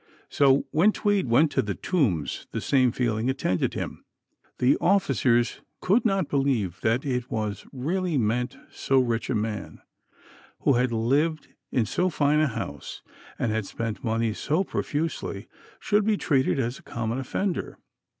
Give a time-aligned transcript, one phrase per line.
[0.29, 4.03] So when Tweed went to the Tombs the same feeling attended him.
[4.57, 9.79] The officers could not believe that it was really meant so rich a man,
[10.61, 13.03] who had lived in so fine a house,
[13.37, 15.47] and had spent money so profusely,
[15.79, 17.77] should be treated as a common offender.